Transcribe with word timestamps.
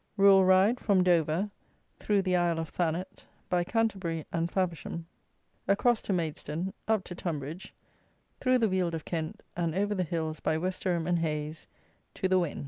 RURAL 0.17 0.43
RIDE 0.45 0.79
FROM 0.79 1.03
DOVER, 1.03 1.51
THROUGH 1.99 2.21
THE 2.23 2.35
ISLE 2.35 2.57
OF 2.57 2.69
THANET, 2.69 3.27
BY 3.49 3.63
CANTERBURY 3.65 4.25
AND 4.33 4.51
FAVERSHAM, 4.51 5.05
ACROSS 5.67 6.01
TO 6.01 6.11
MAIDSTONE, 6.13 6.73
UP 6.87 7.03
TO 7.03 7.13
TONBRIDGE, 7.13 7.71
THROUGH 8.39 8.57
THE 8.57 8.69
WEALD 8.69 8.95
OF 8.95 9.05
KENT, 9.05 9.43
AND 9.55 9.75
OVER 9.75 9.93
THE 9.93 10.01
HILLS 10.03 10.39
BY 10.39 10.57
WESTERHAM 10.57 11.05
AND 11.05 11.19
HAYS, 11.19 11.67
TO 12.15 12.27
THE 12.27 12.39
WEN. 12.39 12.59